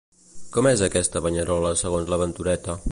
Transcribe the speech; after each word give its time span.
Com 0.55 0.69
és 0.69 0.81
aquesta 0.87 1.23
banyerola 1.27 1.73
segons 1.85 2.13
la 2.15 2.21
Ventureta? 2.27 2.79